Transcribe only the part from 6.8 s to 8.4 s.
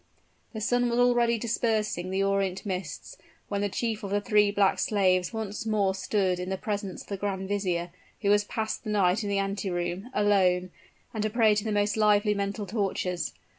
of the grand vizier, who